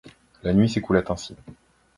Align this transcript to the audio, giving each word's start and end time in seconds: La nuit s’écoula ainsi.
La 0.41 0.51
nuit 0.51 0.67
s’écoula 0.67 1.03
ainsi. 1.09 1.35